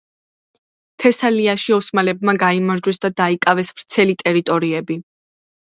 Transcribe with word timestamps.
თესალიაში 1.03 1.75
ოსმალებმა 1.77 2.35
გაიმარჯვეს 2.45 3.01
და 3.07 3.15
დაიკავეს 3.23 3.71
ვრცელი 3.77 4.21
ტერიტორიები. 4.25 5.03